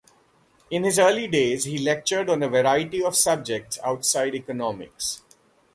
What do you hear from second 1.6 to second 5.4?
he lectured on a variety of subjects outside economics.